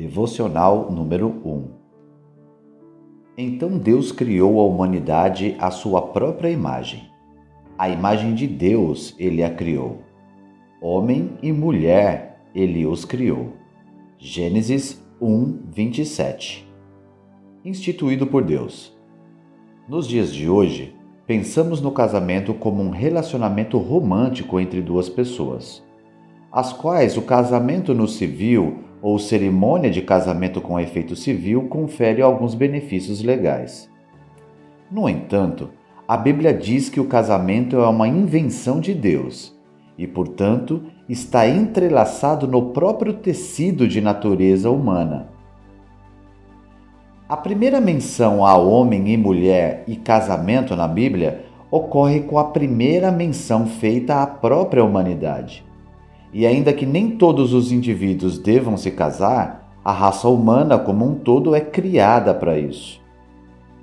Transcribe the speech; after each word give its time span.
Devocional 0.00 0.90
número 0.90 1.28
1 1.44 1.68
Então 3.36 3.76
Deus 3.76 4.10
criou 4.10 4.58
a 4.58 4.64
humanidade 4.64 5.54
à 5.58 5.70
sua 5.70 6.00
própria 6.00 6.48
imagem. 6.48 7.02
A 7.76 7.90
imagem 7.90 8.34
de 8.34 8.46
Deus 8.46 9.14
ele 9.18 9.44
a 9.44 9.50
criou. 9.50 9.98
Homem 10.80 11.32
e 11.42 11.52
mulher 11.52 12.40
ele 12.54 12.86
os 12.86 13.04
criou. 13.04 13.52
Gênesis 14.16 15.04
1, 15.20 15.64
27 15.70 16.66
Instituído 17.62 18.26
por 18.26 18.42
Deus. 18.42 18.98
Nos 19.86 20.08
dias 20.08 20.32
de 20.32 20.48
hoje, 20.48 20.96
pensamos 21.26 21.82
no 21.82 21.92
casamento 21.92 22.54
como 22.54 22.82
um 22.82 22.88
relacionamento 22.88 23.76
romântico 23.76 24.58
entre 24.58 24.80
duas 24.80 25.10
pessoas 25.10 25.84
as 26.52 26.72
quais 26.72 27.16
o 27.16 27.22
casamento 27.22 27.94
no 27.94 28.08
civil 28.08 28.89
ou 29.02 29.18
cerimônia 29.18 29.90
de 29.90 30.02
casamento 30.02 30.60
com 30.60 30.78
efeito 30.78 31.16
civil 31.16 31.68
confere 31.68 32.20
alguns 32.20 32.54
benefícios 32.54 33.22
legais. 33.22 33.90
No 34.90 35.08
entanto, 35.08 35.70
a 36.06 36.16
Bíblia 36.16 36.52
diz 36.52 36.88
que 36.88 37.00
o 37.00 37.06
casamento 37.06 37.76
é 37.76 37.88
uma 37.88 38.08
invenção 38.08 38.80
de 38.80 38.92
Deus 38.92 39.56
e, 39.96 40.06
portanto, 40.06 40.82
está 41.08 41.48
entrelaçado 41.48 42.46
no 42.46 42.70
próprio 42.70 43.12
tecido 43.12 43.86
de 43.86 44.00
natureza 44.00 44.70
humana. 44.70 45.28
A 47.28 47.36
primeira 47.36 47.80
menção 47.80 48.44
a 48.44 48.56
homem 48.56 49.08
e 49.08 49.16
mulher 49.16 49.84
e 49.86 49.94
casamento 49.94 50.74
na 50.74 50.88
Bíblia 50.88 51.44
ocorre 51.70 52.20
com 52.22 52.38
a 52.38 52.44
primeira 52.44 53.12
menção 53.12 53.66
feita 53.66 54.20
à 54.20 54.26
própria 54.26 54.84
humanidade. 54.84 55.64
E 56.32 56.46
ainda 56.46 56.72
que 56.72 56.86
nem 56.86 57.16
todos 57.16 57.52
os 57.52 57.72
indivíduos 57.72 58.38
devam 58.38 58.76
se 58.76 58.90
casar, 58.90 59.74
a 59.84 59.92
raça 59.92 60.28
humana 60.28 60.78
como 60.78 61.04
um 61.04 61.14
todo 61.14 61.54
é 61.54 61.60
criada 61.60 62.32
para 62.34 62.58
isso. 62.58 63.00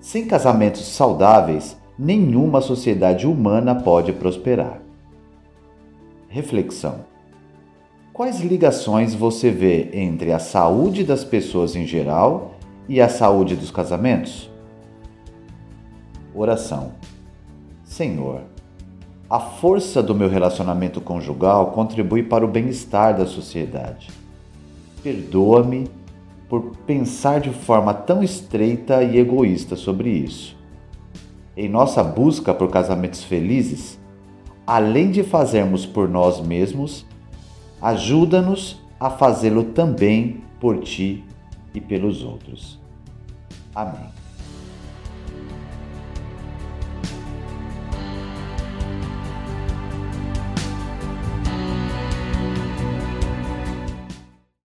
Sem 0.00 0.26
casamentos 0.26 0.84
saudáveis, 0.86 1.76
nenhuma 1.98 2.60
sociedade 2.60 3.26
humana 3.26 3.74
pode 3.74 4.12
prosperar. 4.12 4.80
Reflexão: 6.28 7.04
Quais 8.12 8.40
ligações 8.40 9.14
você 9.14 9.50
vê 9.50 9.90
entre 9.92 10.32
a 10.32 10.38
saúde 10.38 11.04
das 11.04 11.22
pessoas 11.22 11.76
em 11.76 11.86
geral 11.86 12.54
e 12.88 13.00
a 13.00 13.08
saúde 13.08 13.54
dos 13.54 13.70
casamentos? 13.70 14.50
Oração: 16.34 16.92
Senhor, 17.84 18.42
a 19.32 19.40
força 19.40 20.02
do 20.02 20.14
meu 20.14 20.28
relacionamento 20.28 21.00
conjugal 21.00 21.70
contribui 21.70 22.22
para 22.22 22.44
o 22.44 22.48
bem-estar 22.48 23.16
da 23.16 23.24
sociedade. 23.24 24.10
Perdoa-me 25.02 25.88
por 26.50 26.76
pensar 26.86 27.40
de 27.40 27.48
forma 27.48 27.94
tão 27.94 28.22
estreita 28.22 29.02
e 29.02 29.16
egoísta 29.16 29.74
sobre 29.74 30.10
isso. 30.10 30.54
Em 31.56 31.66
nossa 31.66 32.04
busca 32.04 32.52
por 32.52 32.68
casamentos 32.70 33.24
felizes, 33.24 33.98
além 34.66 35.10
de 35.10 35.22
fazermos 35.22 35.86
por 35.86 36.10
nós 36.10 36.38
mesmos, 36.38 37.06
ajuda-nos 37.80 38.82
a 39.00 39.08
fazê-lo 39.08 39.64
também 39.64 40.42
por 40.60 40.80
ti 40.80 41.24
e 41.72 41.80
pelos 41.80 42.22
outros. 42.22 42.78
Amém. 43.74 44.21